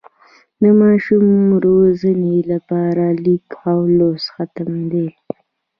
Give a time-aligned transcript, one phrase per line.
[0.61, 1.27] د ماشوم
[1.65, 5.07] روزنې لپاره لیک او لوست حتمي ده.